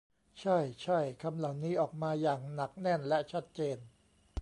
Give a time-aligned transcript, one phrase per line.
[0.41, 3.77] ใช่ ใช่ คำเหล่านี้ออกมาอย่างหนักแน่นและชัดเจน